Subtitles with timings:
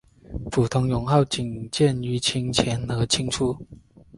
[0.49, 3.55] 普通勇号仅见于清前和清初。